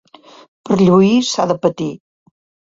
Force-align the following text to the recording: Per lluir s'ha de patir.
Per 0.69 0.77
lluir 0.85 1.21
s'ha 1.33 1.47
de 1.53 1.59
patir. 1.69 1.93